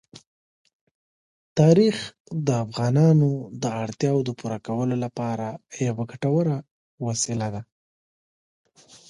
[1.59, 1.97] تاریخ
[2.47, 3.29] د افغانانو
[3.61, 5.47] د اړتیاوو د پوره کولو لپاره
[5.87, 6.57] یوه ګټوره
[7.07, 7.61] وسیله ده.